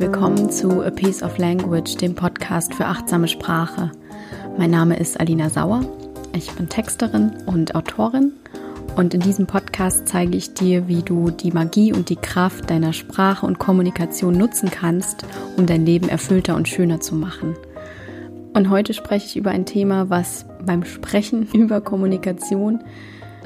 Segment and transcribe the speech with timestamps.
[0.00, 3.92] Willkommen zu A Piece of Language, dem Podcast für achtsame Sprache.
[4.56, 5.84] Mein Name ist Alina Sauer.
[6.32, 8.32] Ich bin Texterin und Autorin
[8.96, 12.94] und in diesem Podcast zeige ich dir, wie du die Magie und die Kraft deiner
[12.94, 15.26] Sprache und Kommunikation nutzen kannst,
[15.58, 17.54] um dein Leben erfüllter und schöner zu machen.
[18.54, 22.82] Und heute spreche ich über ein Thema, was beim Sprechen über Kommunikation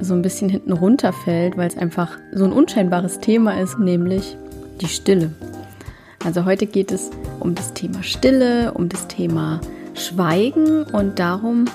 [0.01, 4.37] so ein bisschen hinten runterfällt, weil es einfach so ein unscheinbares Thema ist, nämlich
[4.81, 5.33] die Stille.
[6.24, 9.60] Also heute geht es um das Thema Stille, um das Thema
[9.95, 11.66] Schweigen und darum,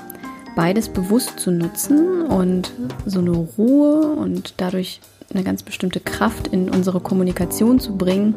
[0.56, 2.74] beides bewusst zu nutzen und
[3.06, 8.34] so eine Ruhe und dadurch eine ganz bestimmte Kraft in unsere Kommunikation zu bringen,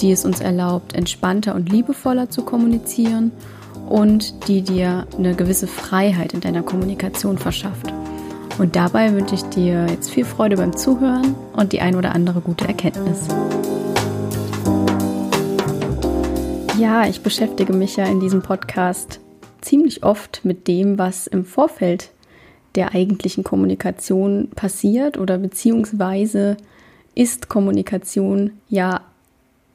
[0.00, 3.30] die es uns erlaubt, entspannter und liebevoller zu kommunizieren
[3.90, 7.92] und die dir eine gewisse Freiheit in deiner Kommunikation verschafft.
[8.58, 12.40] Und dabei wünsche ich dir jetzt viel Freude beim Zuhören und die ein oder andere
[12.40, 13.28] gute Erkenntnis.
[16.78, 19.20] Ja, ich beschäftige mich ja in diesem Podcast
[19.62, 22.10] ziemlich oft mit dem, was im Vorfeld
[22.74, 26.58] der eigentlichen Kommunikation passiert oder beziehungsweise
[27.14, 29.00] ist Kommunikation ja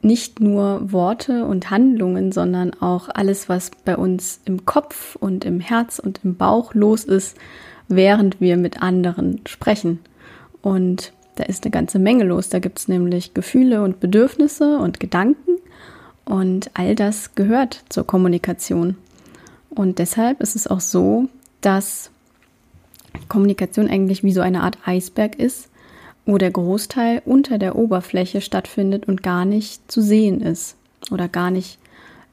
[0.00, 5.58] nicht nur Worte und Handlungen, sondern auch alles, was bei uns im Kopf und im
[5.58, 7.36] Herz und im Bauch los ist,
[7.88, 9.98] während wir mit anderen sprechen.
[10.60, 12.48] Und da ist eine ganze Menge los.
[12.48, 15.61] Da gibt es nämlich Gefühle und Bedürfnisse und Gedanken.
[16.24, 18.96] Und all das gehört zur Kommunikation.
[19.70, 21.28] Und deshalb ist es auch so,
[21.60, 22.10] dass
[23.28, 25.68] Kommunikation eigentlich wie so eine Art Eisberg ist,
[26.26, 30.76] wo der Großteil unter der Oberfläche stattfindet und gar nicht zu sehen ist
[31.10, 31.78] oder gar nicht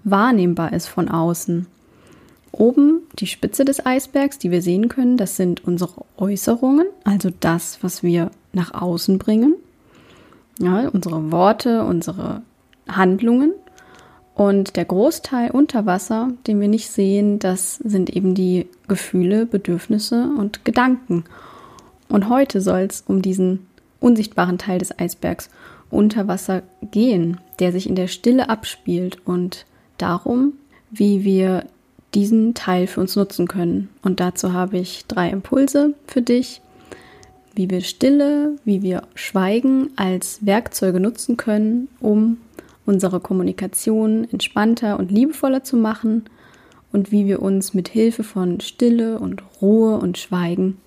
[0.03, 1.67] wahrnehmbar ist von außen.
[2.51, 7.79] Oben die Spitze des Eisbergs, die wir sehen können, das sind unsere Äußerungen, also das,
[7.81, 9.55] was wir nach außen bringen.
[10.59, 12.41] Ja, unsere Worte, unsere
[12.87, 13.53] Handlungen.
[14.39, 20.29] Und der Großteil unter Wasser, den wir nicht sehen, das sind eben die Gefühle, Bedürfnisse
[20.37, 21.25] und Gedanken.
[22.07, 23.67] Und heute soll es um diesen
[23.99, 25.49] unsichtbaren Teil des Eisbergs
[25.89, 29.65] unter Wasser gehen, der sich in der Stille abspielt und
[29.97, 30.53] darum,
[30.89, 31.65] wie wir
[32.13, 33.89] diesen Teil für uns nutzen können.
[34.03, 36.61] Und dazu habe ich drei Impulse für dich,
[37.55, 42.37] wie wir Stille, wie wir Schweigen als Werkzeuge nutzen können, um
[42.85, 46.25] unsere Kommunikation entspannter und liebevoller zu machen
[46.91, 50.77] und wie wir uns mit Hilfe von Stille und Ruhe und Schweigen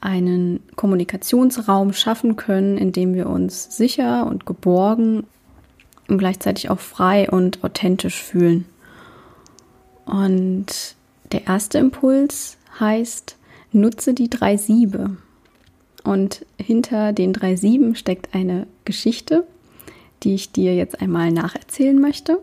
[0.00, 5.24] einen Kommunikationsraum schaffen können, in dem wir uns sicher und geborgen
[6.08, 8.64] und gleichzeitig auch frei und authentisch fühlen.
[10.04, 10.96] Und
[11.32, 13.36] der erste Impuls heißt,
[13.72, 15.16] nutze die drei Siebe.
[16.04, 19.46] Und hinter den drei Sieben steckt eine Geschichte,
[20.22, 22.40] die ich dir jetzt einmal nacherzählen möchte.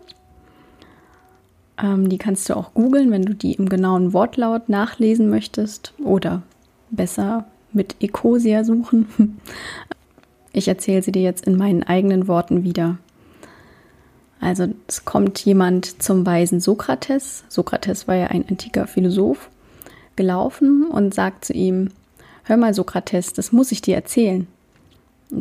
[1.81, 6.43] Ähm, die kannst du auch googeln, wenn du die im genauen Wortlaut nachlesen möchtest oder
[6.89, 9.39] besser mit Ecosia suchen.
[10.57, 12.97] Ich erzähle sie dir jetzt in meinen eigenen Worten wieder.
[14.39, 17.43] Also es kommt jemand zum weisen Sokrates.
[17.49, 19.49] Sokrates war ja ein antiker Philosoph,
[20.15, 21.89] gelaufen und sagt zu ihm,
[22.45, 24.47] Hör mal Sokrates, das muss ich dir erzählen.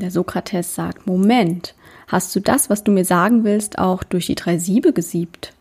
[0.00, 1.74] Der Sokrates sagt, Moment,
[2.06, 5.52] Hast du das, was du mir sagen willst, auch durch die drei Siebe gesiebt?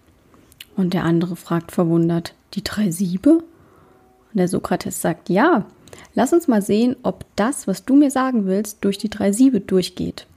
[0.76, 3.38] Und der andere fragt verwundert, die drei Siebe?
[3.38, 5.66] Und der Sokrates sagt, ja,
[6.16, 9.62] lass uns mal sehen, ob das, was du mir sagen willst, durch die drei Siebe
[9.62, 10.28] durchgeht.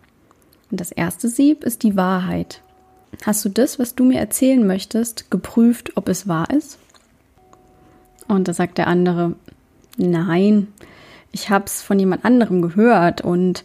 [0.70, 2.62] Und das erste Sieb ist die Wahrheit.
[3.24, 6.78] Hast du das, was du mir erzählen möchtest, geprüft, ob es wahr ist?
[8.28, 9.34] Und da sagt der andere,
[9.96, 10.68] nein,
[11.36, 13.62] ich habe es von jemand anderem gehört und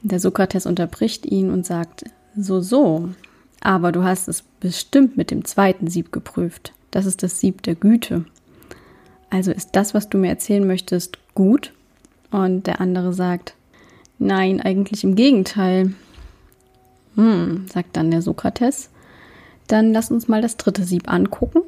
[0.00, 3.10] der Sokrates unterbricht ihn und sagt, so, so,
[3.60, 6.72] aber du hast es bestimmt mit dem zweiten Sieb geprüft.
[6.90, 8.24] Das ist das Sieb der Güte.
[9.28, 11.74] Also ist das, was du mir erzählen möchtest, gut?
[12.30, 13.56] Und der andere sagt,
[14.18, 15.92] nein, eigentlich im Gegenteil.
[17.16, 18.88] Hm, sagt dann der Sokrates.
[19.66, 21.60] Dann lass uns mal das dritte Sieb angucken.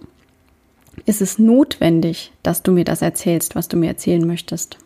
[1.05, 4.79] Ist es notwendig, dass du mir das erzählst, was du mir erzählen möchtest?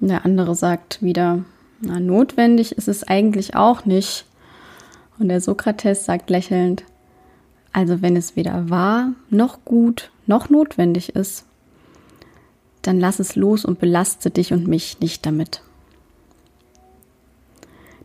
[0.00, 1.44] Der andere sagt wieder,
[1.80, 4.24] na, notwendig ist es eigentlich auch nicht.
[5.18, 6.84] Und der Sokrates sagt lächelnd,
[7.72, 11.44] also wenn es weder wahr noch gut noch notwendig ist,
[12.82, 15.62] dann lass es los und belaste dich und mich nicht damit.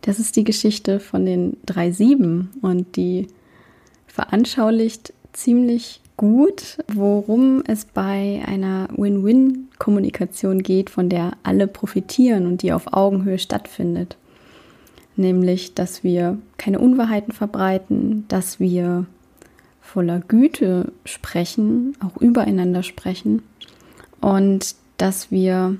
[0.01, 3.27] Das ist die Geschichte von den drei Sieben und die
[4.07, 12.73] veranschaulicht ziemlich gut, worum es bei einer Win-Win-Kommunikation geht, von der alle profitieren und die
[12.73, 14.17] auf Augenhöhe stattfindet.
[15.15, 19.05] nämlich dass wir keine Unwahrheiten verbreiten, dass wir
[19.79, 23.43] voller Güte sprechen, auch übereinander sprechen
[24.21, 25.77] und dass wir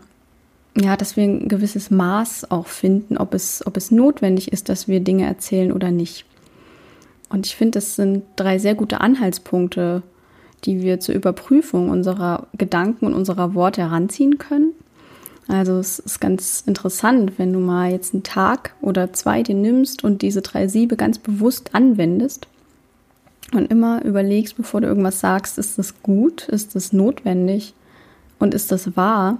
[0.76, 4.88] ja, dass wir ein gewisses Maß auch finden, ob es, ob es notwendig ist, dass
[4.88, 6.26] wir Dinge erzählen oder nicht.
[7.30, 10.02] Und ich finde, das sind drei sehr gute Anhaltspunkte,
[10.66, 14.74] die wir zur Überprüfung unserer Gedanken und unserer Worte heranziehen können.
[15.48, 20.04] Also es ist ganz interessant, wenn du mal jetzt einen Tag oder zwei dir nimmst
[20.04, 22.48] und diese drei Siebe ganz bewusst anwendest
[23.54, 27.74] und immer überlegst, bevor du irgendwas sagst, ist das gut, ist das notwendig
[28.40, 29.40] und ist das wahr,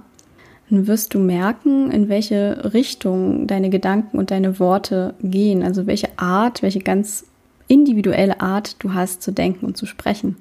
[0.70, 6.18] dann wirst du merken, in welche Richtung deine Gedanken und deine Worte gehen, also welche
[6.18, 7.24] Art, welche ganz
[7.66, 10.36] individuelle Art du hast zu denken und zu sprechen.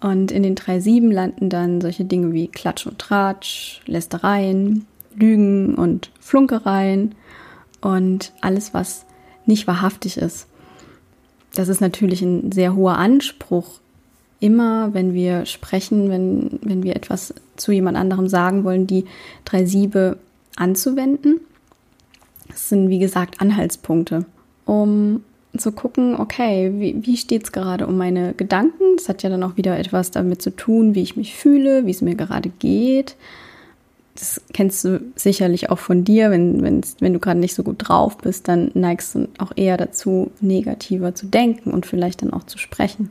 [0.00, 5.74] Und in den drei Sieben landen dann solche Dinge wie Klatsch und Tratsch, Lästereien, Lügen
[5.74, 7.14] und Flunkereien
[7.80, 9.04] und alles, was
[9.46, 10.46] nicht wahrhaftig ist.
[11.54, 13.80] Das ist natürlich ein sehr hoher Anspruch.
[14.38, 19.04] Immer, wenn wir sprechen, wenn, wenn wir etwas zu jemand anderem sagen wollen, die
[19.44, 20.18] drei Siebe
[20.56, 21.40] anzuwenden.
[22.48, 24.24] Das sind, wie gesagt, Anhaltspunkte,
[24.64, 25.22] um
[25.56, 28.96] zu gucken, okay, wie, wie steht es gerade um meine Gedanken?
[28.96, 31.90] Das hat ja dann auch wieder etwas damit zu tun, wie ich mich fühle, wie
[31.90, 33.16] es mir gerade geht.
[34.14, 38.18] Das kennst du sicherlich auch von dir, wenn, wenn du gerade nicht so gut drauf
[38.18, 42.58] bist, dann neigst du auch eher dazu, negativer zu denken und vielleicht dann auch zu
[42.58, 43.10] sprechen.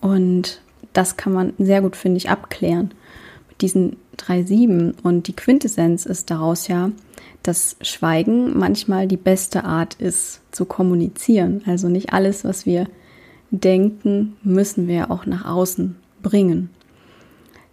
[0.00, 0.60] Und
[0.92, 2.92] das kann man sehr gut, finde ich, abklären
[3.48, 4.94] mit diesen drei Sieben.
[5.02, 6.90] Und die Quintessenz ist daraus ja,
[7.42, 11.62] dass Schweigen manchmal die beste Art ist zu kommunizieren.
[11.66, 12.86] Also nicht alles, was wir
[13.50, 16.70] denken, müssen wir auch nach außen bringen.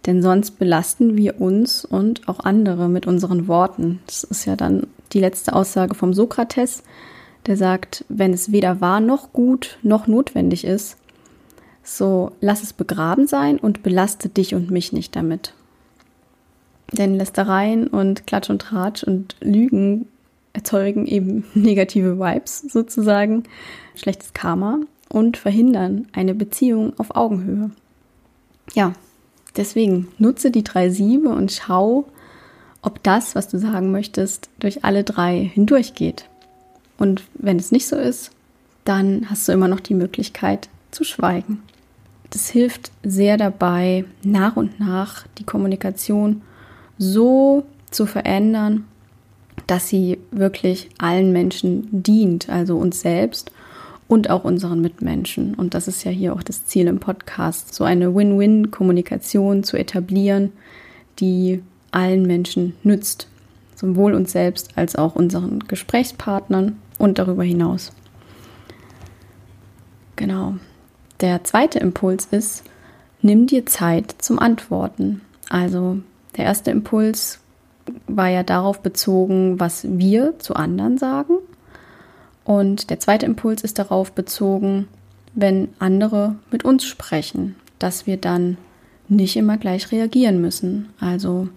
[0.06, 4.00] Denn sonst belasten wir uns und auch andere mit unseren Worten.
[4.06, 6.84] Das ist ja dann die letzte Aussage vom Sokrates,
[7.46, 10.96] der sagt, wenn es weder wahr noch gut noch notwendig ist,
[11.82, 15.54] so lass es begraben sein und belaste dich und mich nicht damit.
[16.92, 20.06] Denn Lästereien und Klatsch und Tratsch und Lügen
[20.52, 23.44] erzeugen eben negative Vibes sozusagen,
[23.94, 27.70] schlechtes Karma und verhindern eine Beziehung auf Augenhöhe.
[28.74, 28.92] Ja,
[29.56, 32.06] deswegen nutze die drei Siebe und schau,
[32.82, 36.28] ob das, was du sagen möchtest, durch alle drei hindurchgeht.
[36.98, 38.30] Und wenn es nicht so ist,
[38.84, 41.62] dann hast du immer noch die Möglichkeit zu schweigen.
[42.30, 46.42] Das hilft sehr dabei, nach und nach die Kommunikation
[46.98, 48.84] so zu verändern,
[49.66, 53.50] dass sie wirklich allen Menschen dient, also uns selbst
[54.08, 55.54] und auch unseren Mitmenschen.
[55.54, 60.52] Und das ist ja hier auch das Ziel im Podcast, so eine Win-Win-Kommunikation zu etablieren,
[61.18, 63.28] die allen Menschen nützt,
[63.74, 67.92] sowohl uns selbst als auch unseren Gesprächspartnern und darüber hinaus.
[70.14, 70.54] Genau.
[71.20, 72.62] Der zweite Impuls ist,
[73.22, 75.22] nimm dir Zeit zum Antworten.
[75.48, 75.98] Also
[76.36, 77.40] der erste Impuls
[78.06, 81.34] war ja darauf bezogen, was wir zu anderen sagen.
[82.44, 84.88] Und der zweite Impuls ist darauf bezogen,
[85.34, 88.56] wenn andere mit uns sprechen, dass wir dann
[89.08, 90.88] nicht immer gleich reagieren müssen.
[91.00, 91.48] Also,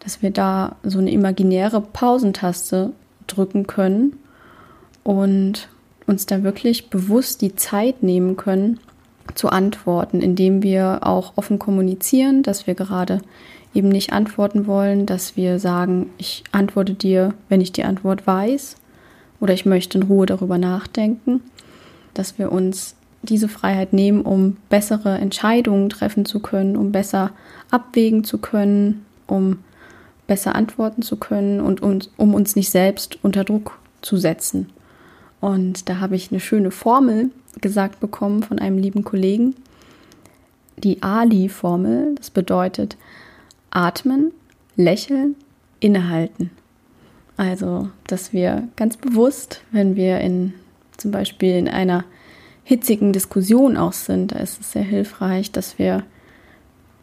[0.00, 2.92] dass wir da so eine imaginäre Pausentaste
[3.26, 4.18] drücken können
[5.04, 5.68] und
[6.06, 8.80] uns da wirklich bewusst die Zeit nehmen können,
[9.34, 13.20] zu antworten, indem wir auch offen kommunizieren, dass wir gerade
[13.78, 18.76] eben nicht antworten wollen, dass wir sagen, ich antworte dir, wenn ich die Antwort weiß
[19.38, 21.40] oder ich möchte in Ruhe darüber nachdenken,
[22.12, 27.30] dass wir uns diese Freiheit nehmen, um bessere Entscheidungen treffen zu können, um besser
[27.70, 29.58] abwägen zu können, um
[30.26, 34.70] besser antworten zu können und um, um uns nicht selbst unter Druck zu setzen.
[35.40, 37.30] Und da habe ich eine schöne Formel
[37.60, 39.54] gesagt bekommen von einem lieben Kollegen.
[40.76, 42.96] Die Ali-Formel, das bedeutet,
[43.70, 44.32] atmen,
[44.76, 45.36] lächeln,
[45.80, 46.50] innehalten.
[47.36, 50.54] Also, dass wir ganz bewusst, wenn wir in
[50.96, 52.04] zum Beispiel in einer
[52.64, 56.04] hitzigen Diskussion auch sind, da ist es sehr hilfreich, dass wir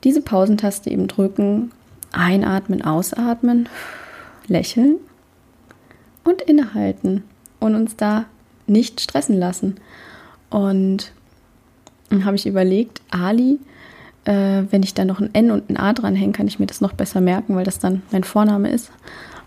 [0.04, 1.72] diese Pausentaste eben drücken,
[2.12, 3.68] einatmen, ausatmen,
[4.48, 4.98] lächeln
[6.24, 7.24] und innehalten
[7.60, 8.26] und uns da
[8.68, 9.76] nicht stressen lassen.
[10.50, 11.12] Und
[12.10, 13.60] dann habe ich überlegt, Ali
[14.26, 16.82] äh, wenn ich da noch ein N und ein A dranhänge, kann ich mir das
[16.82, 18.92] noch besser merken, weil das dann mein Vorname ist.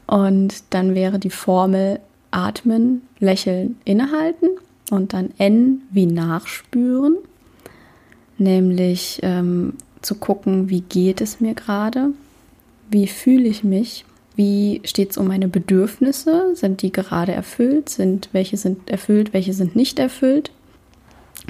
[0.07, 4.49] Und dann wäre die Formel atmen, lächeln, innehalten
[4.91, 7.17] und dann N wie nachspüren,
[8.39, 12.11] nämlich ähm, zu gucken, wie geht es mir gerade,
[12.91, 14.05] wie fühle ich mich,
[14.39, 16.55] wie steht es um meine Bedürfnisse?
[16.55, 17.89] Sind die gerade erfüllt?
[17.89, 20.53] Sind welche sind erfüllt, welche sind nicht erfüllt?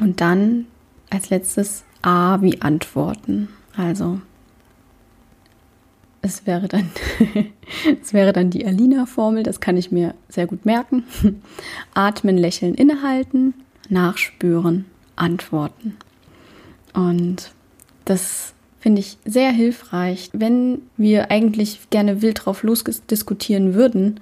[0.00, 0.64] Und dann
[1.10, 3.48] als letztes A wie Antworten.
[3.76, 4.20] Also
[6.22, 6.90] es wäre dann,
[8.02, 11.04] es wäre dann die Alina-Formel, das kann ich mir sehr gut merken.
[11.94, 13.54] Atmen, lächeln, innehalten,
[13.88, 14.84] nachspüren,
[15.16, 15.96] antworten.
[16.92, 17.52] Und
[18.04, 24.20] das finde ich sehr hilfreich, wenn wir eigentlich gerne wild drauf losdiskutieren würden,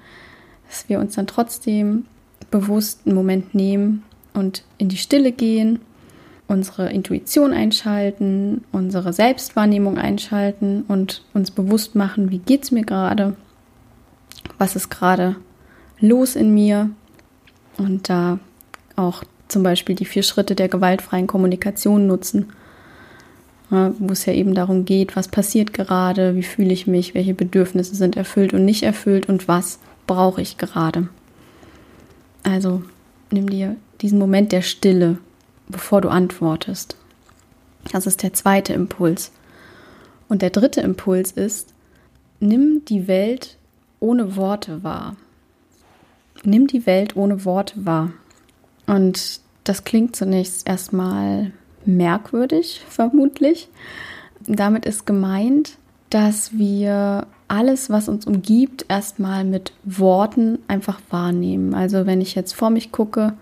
[0.68, 2.06] dass wir uns dann trotzdem
[2.50, 4.02] bewusst einen Moment nehmen
[4.34, 5.80] und in die Stille gehen,
[6.48, 13.34] unsere Intuition einschalten, unsere Selbstwahrnehmung einschalten und uns bewusst machen, wie geht es mir gerade,
[14.58, 15.36] was ist gerade
[15.98, 16.90] los in mir
[17.78, 18.38] und da
[18.94, 22.52] auch zum Beispiel die vier Schritte der gewaltfreien Kommunikation nutzen,
[23.70, 27.96] wo es ja eben darum geht, was passiert gerade, wie fühle ich mich, welche Bedürfnisse
[27.96, 31.08] sind erfüllt und nicht erfüllt und was brauche ich gerade.
[32.44, 32.82] Also
[33.32, 35.18] nimm dir diesen Moment der Stille,
[35.68, 36.96] bevor du antwortest.
[37.92, 39.32] Das ist der zweite Impuls.
[40.28, 41.72] Und der dritte Impuls ist,
[42.40, 43.56] nimm die Welt
[44.00, 45.16] ohne Worte wahr.
[46.42, 48.12] Nimm die Welt ohne Worte wahr.
[48.86, 51.52] Und das klingt zunächst erstmal
[51.84, 53.68] merkwürdig, vermutlich.
[54.46, 55.78] Damit ist gemeint,
[56.10, 61.74] dass wir alles, was uns umgibt, erstmal mit Worten einfach wahrnehmen.
[61.74, 63.34] Also wenn ich jetzt vor mich gucke,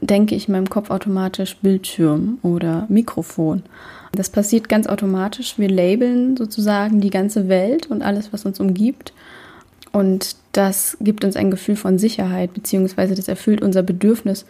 [0.00, 3.62] denke ich in meinem Kopf automatisch Bildschirm oder Mikrofon.
[4.12, 5.58] Das passiert ganz automatisch.
[5.58, 9.12] Wir labeln sozusagen die ganze Welt und alles, was uns umgibt.
[9.92, 14.46] Und das gibt uns ein Gefühl von Sicherheit, beziehungsweise das erfüllt unser Bedürfnis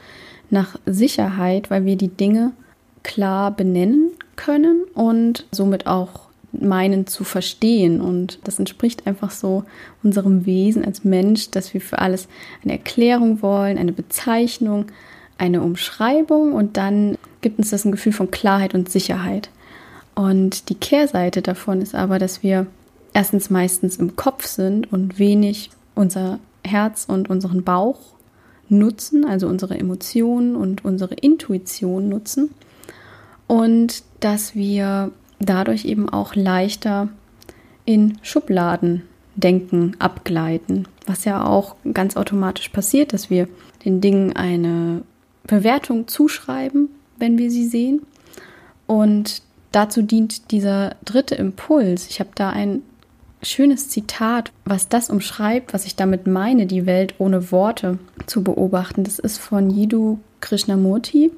[0.51, 2.53] nach Sicherheit, weil wir die Dinge
[3.03, 8.01] klar benennen können und somit auch meinen zu verstehen.
[8.01, 9.65] Und das entspricht einfach so
[10.03, 12.29] unserem Wesen als Mensch, dass wir für alles
[12.63, 14.87] eine Erklärung wollen, eine Bezeichnung,
[15.39, 19.51] eine Umschreibung und dann gibt uns das ein Gefühl von Klarheit und Sicherheit.
[20.15, 22.67] Und die Kehrseite davon ist aber, dass wir
[23.13, 27.99] erstens meistens im Kopf sind und wenig unser Herz und unseren Bauch
[28.69, 32.51] nutzen, also unsere Emotionen und unsere Intuition nutzen.
[33.47, 37.09] Und dass wir dadurch eben auch leichter
[37.85, 39.03] in Schubladen
[39.37, 43.49] denken, abgleiten, was ja auch ganz automatisch passiert, dass wir
[43.85, 45.03] den Dingen eine
[45.47, 46.89] Bewertung zuschreiben,
[47.19, 48.03] wenn wir sie sehen.
[48.87, 52.09] Und dazu dient dieser dritte Impuls.
[52.09, 52.83] Ich habe da ein
[53.43, 59.05] schönes Zitat, was das umschreibt, was ich damit meine, die Welt ohne Worte zu beobachten.
[59.05, 61.31] Das ist von Jiddu Krishnamurti,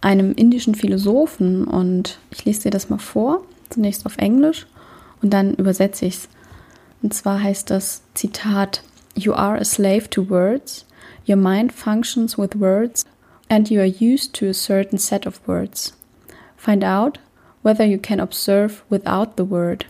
[0.00, 1.64] einem indischen Philosophen.
[1.64, 4.66] Und ich lese dir das mal vor, zunächst auf Englisch
[5.22, 6.28] und dann übersetze ich es.
[7.02, 8.82] Und zwar heißt das Zitat:
[9.14, 10.86] You are a slave to words.
[11.28, 13.04] Your mind functions with words
[13.50, 15.92] and you are used to a certain set of words.
[16.56, 17.18] Find out
[17.62, 19.86] whether you can observe without the word.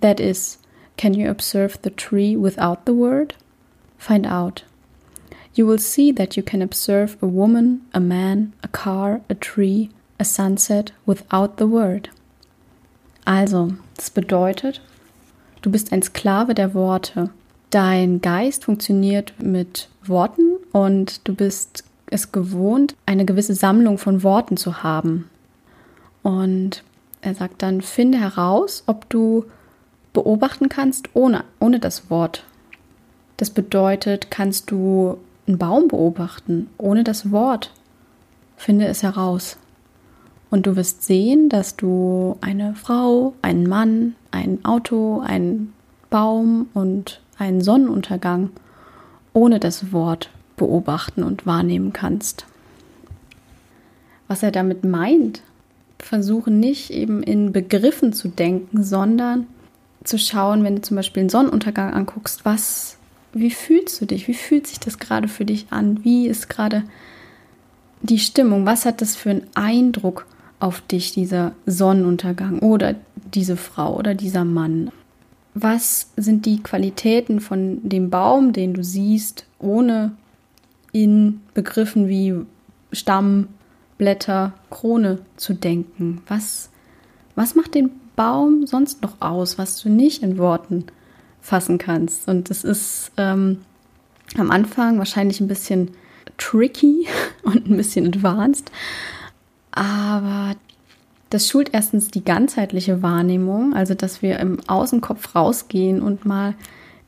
[0.00, 0.58] That is,
[0.96, 3.34] can you observe the tree without the word?
[3.98, 4.62] Find out.
[5.54, 9.90] You will see that you can observe a woman, a man, a car, a tree,
[10.20, 12.10] a sunset without the word.
[13.26, 14.80] Also, das bedeutet,
[15.62, 17.30] du bist ein Sklave der Worte.
[17.70, 24.56] Dein Geist funktioniert mit Worten und du bist es gewohnt, eine gewisse Sammlung von Worten
[24.56, 25.28] zu haben.
[26.22, 26.82] Und
[27.20, 29.44] er sagt dann, finde heraus, ob du
[30.12, 32.44] beobachten kannst ohne, ohne das Wort.
[33.36, 37.72] Das bedeutet, kannst du einen Baum beobachten ohne das Wort.
[38.56, 39.56] Finde es heraus.
[40.50, 45.72] Und du wirst sehen, dass du eine Frau, einen Mann, ein Auto, einen
[46.10, 48.50] Baum und einen Sonnenuntergang
[49.32, 52.46] ohne das Wort beobachten und wahrnehmen kannst.
[54.28, 55.42] Was er damit meint,
[55.98, 59.46] versuche nicht eben in Begriffen zu denken, sondern
[60.04, 62.98] zu schauen, wenn du zum Beispiel einen Sonnenuntergang anguckst, was,
[63.32, 64.28] wie fühlst du dich?
[64.28, 66.04] Wie fühlt sich das gerade für dich an?
[66.04, 66.84] Wie ist gerade
[68.02, 68.66] die Stimmung?
[68.66, 70.26] Was hat das für einen Eindruck
[70.60, 72.94] auf dich, dieser Sonnenuntergang oder
[73.34, 74.90] diese Frau oder dieser Mann?
[75.54, 80.12] Was sind die Qualitäten von dem Baum, den du siehst, ohne
[80.94, 82.34] in Begriffen wie
[82.92, 83.48] Stamm,
[83.98, 86.22] Blätter, Krone zu denken.
[86.28, 86.70] Was,
[87.34, 90.84] was macht den Baum sonst noch aus, was du nicht in Worten
[91.40, 92.28] fassen kannst?
[92.28, 93.62] Und das ist ähm,
[94.38, 95.90] am Anfang wahrscheinlich ein bisschen
[96.38, 97.08] tricky
[97.42, 98.70] und ein bisschen advanced,
[99.72, 100.54] aber
[101.30, 106.54] das schult erstens die ganzheitliche Wahrnehmung, also dass wir im Außenkopf rausgehen und mal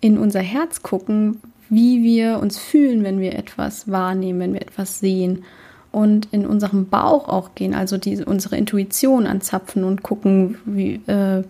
[0.01, 5.01] in unser Herz gucken, wie wir uns fühlen, wenn wir etwas wahrnehmen, wenn wir etwas
[5.01, 5.45] sehen
[5.93, 11.43] und in unserem Bauch auch gehen, also die, unsere Intuition anzapfen und gucken, wie äh,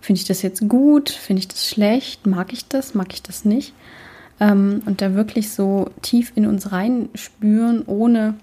[0.00, 3.44] finde ich das jetzt gut, finde ich das schlecht, mag ich das, mag ich das
[3.44, 3.72] nicht
[4.42, 8.34] ähm, und da wirklich so tief in uns reinspüren, ohne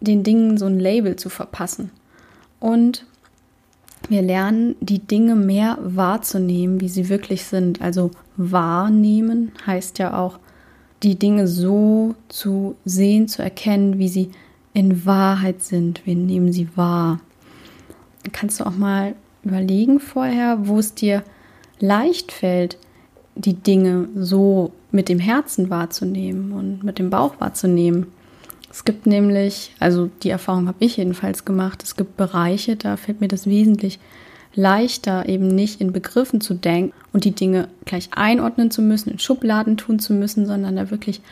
[0.00, 1.90] den Dingen so ein Label zu verpassen.
[2.58, 3.04] Und
[4.08, 7.82] wir lernen, die Dinge mehr wahrzunehmen, wie sie wirklich sind.
[7.82, 10.38] Also wahrnehmen heißt ja auch,
[11.02, 14.30] die Dinge so zu sehen, zu erkennen, wie sie
[14.72, 16.06] in Wahrheit sind.
[16.06, 17.20] Wir nehmen sie wahr.
[18.32, 19.14] Kannst du auch mal
[19.44, 21.22] überlegen vorher, wo es dir
[21.78, 22.78] leicht fällt,
[23.34, 28.06] die Dinge so mit dem Herzen wahrzunehmen und mit dem Bauch wahrzunehmen.
[28.70, 33.20] Es gibt nämlich, also die Erfahrung habe ich jedenfalls gemacht, es gibt Bereiche, da fällt
[33.20, 33.98] mir das wesentlich
[34.58, 39.20] leichter, eben nicht in Begriffen zu denken und die Dinge gleich einordnen zu müssen, in
[39.20, 41.22] Schubladen tun zu müssen, sondern da wirklich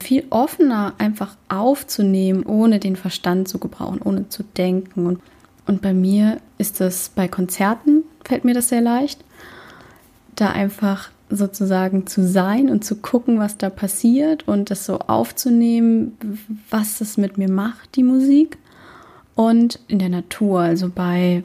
[0.00, 5.06] viel offener einfach aufzunehmen, ohne den Verstand zu gebrauchen, ohne zu denken.
[5.06, 5.20] Und,
[5.66, 9.24] und bei mir ist das bei Konzerten, fällt mir das sehr leicht,
[10.34, 16.18] da einfach sozusagen zu sein und zu gucken, was da passiert und das so aufzunehmen,
[16.68, 18.58] was es mit mir macht, die Musik.
[19.36, 21.44] Und in der Natur, also bei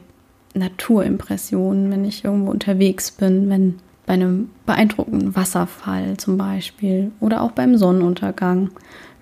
[0.54, 7.52] Naturimpressionen, wenn ich irgendwo unterwegs bin, wenn bei einem beeindruckenden Wasserfall zum Beispiel oder auch
[7.52, 8.70] beim Sonnenuntergang,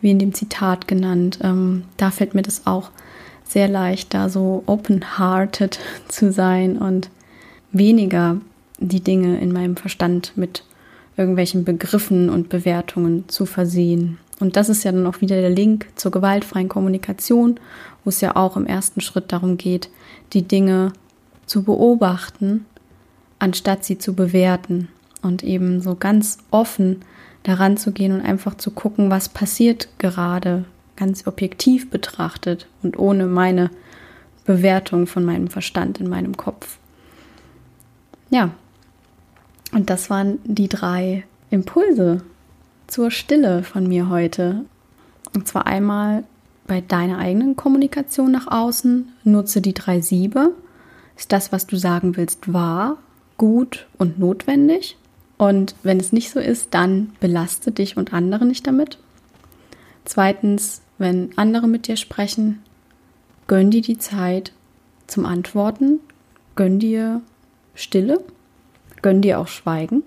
[0.01, 2.91] wie in dem Zitat genannt, ähm, da fällt mir das auch
[3.45, 7.11] sehr leicht, da so open-hearted zu sein und
[7.73, 8.39] weniger
[8.79, 10.65] die Dinge in meinem Verstand mit
[11.17, 14.19] irgendwelchen Begriffen und Bewertungen zu versehen.
[14.39, 17.61] Und das ist ja dann auch wieder der Link zur gewaltfreien Kommunikation,
[18.05, 19.91] wo es ja auch im ersten Schritt darum geht,
[20.33, 20.95] die Dinge
[21.51, 22.65] zu beobachten,
[23.41, 24.87] anstatt sie zu bewerten
[25.21, 27.01] und eben so ganz offen
[27.43, 33.27] daran zu gehen und einfach zu gucken, was passiert gerade, ganz objektiv betrachtet und ohne
[33.27, 33.71] meine
[34.45, 36.79] Bewertung von meinem Verstand in meinem Kopf.
[38.31, 38.53] Ja,
[39.73, 42.23] und das waren die drei Impulse
[42.87, 44.67] zur Stille von mir heute.
[45.35, 46.23] Und zwar einmal
[46.69, 50.53] bei deiner eigenen Kommunikation nach außen, nutze die drei Siebe.
[51.21, 52.99] Ist das, was du sagen willst, wahr,
[53.37, 54.97] gut und notwendig?
[55.39, 58.99] Und wenn es nicht so ist, dann belaste dich und andere nicht damit.
[60.05, 62.61] Zweitens, wenn andere mit dir sprechen,
[63.47, 64.53] gönn dir die Zeit
[65.07, 66.01] zum Antworten,
[66.57, 67.21] gönn dir
[67.75, 68.25] Stille
[69.03, 70.03] Gönn dir auch Schweigen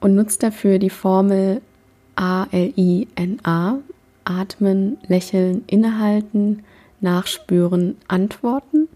[0.00, 1.62] und nutzt dafür die Formel
[2.16, 3.78] A-L-I-N-A.
[4.26, 6.62] Atmen, lächeln, innehalten,
[7.00, 8.88] nachspüren, antworten.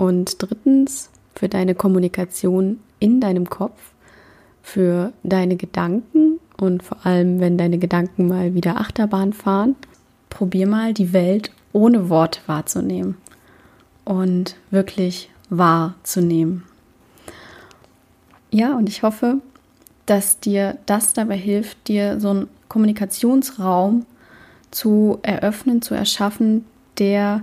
[0.00, 3.92] Und drittens, für deine Kommunikation in deinem Kopf,
[4.62, 9.76] für deine Gedanken und vor allem, wenn deine Gedanken mal wieder Achterbahn fahren,
[10.30, 13.18] probier mal die Welt ohne Worte wahrzunehmen
[14.06, 16.62] und wirklich wahrzunehmen.
[18.50, 19.42] Ja, und ich hoffe,
[20.06, 24.06] dass dir das dabei hilft, dir so einen Kommunikationsraum
[24.70, 26.64] zu eröffnen, zu erschaffen,
[26.98, 27.42] der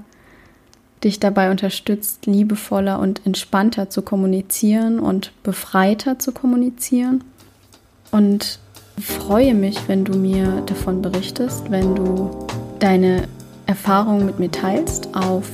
[1.07, 7.23] dich dabei unterstützt, liebevoller und entspannter zu kommunizieren und befreiter zu kommunizieren.
[8.11, 8.59] Und
[9.01, 12.47] freue mich, wenn du mir davon berichtest, wenn du
[12.79, 13.27] deine
[13.65, 15.15] Erfahrungen mit mir teilst.
[15.15, 15.45] Auf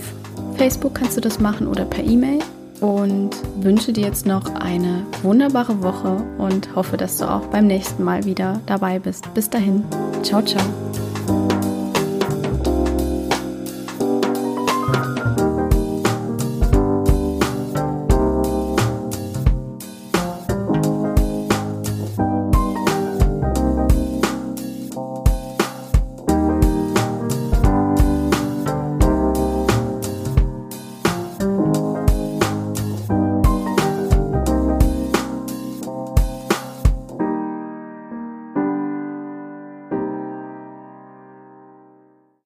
[0.56, 2.40] Facebook kannst du das machen oder per E-Mail
[2.80, 8.04] und wünsche dir jetzt noch eine wunderbare Woche und hoffe, dass du auch beim nächsten
[8.04, 9.34] Mal wieder dabei bist.
[9.34, 9.84] Bis dahin,
[10.22, 10.93] ciao, ciao.